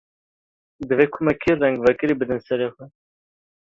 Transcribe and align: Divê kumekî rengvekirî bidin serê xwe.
Divê 0.87 1.05
kumekî 1.13 1.51
rengvekirî 1.61 2.15
bidin 2.19 2.39
serê 2.47 2.67
xwe. 2.73 2.85